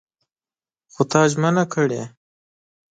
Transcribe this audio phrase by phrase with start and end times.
[0.93, 2.01] خو تا ژمنه کړې!